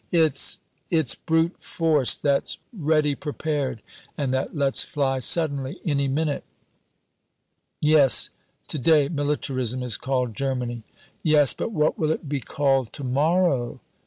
"It's 0.11 0.59
it's 0.89 1.13
brute 1.13 1.61
force 1.63 2.15
that's 2.15 2.57
ready 2.73 3.13
prepared, 3.13 3.83
and 4.17 4.33
that 4.33 4.55
lets 4.55 4.81
fly 4.81 5.19
suddenly, 5.19 5.79
any 5.85 6.07
minute." 6.07 6.43
"Yes. 7.79 8.31
To 8.69 8.79
day 8.79 9.09
militarism 9.09 9.83
is 9.83 9.97
called 9.97 10.33
Germany." 10.33 10.81
"Yes, 11.21 11.53
but 11.53 11.71
what 11.71 11.99
will 11.99 12.09
it 12.09 12.27
be 12.27 12.39
called 12.39 12.91
to 12.93 13.03
morrow?" 13.03 13.79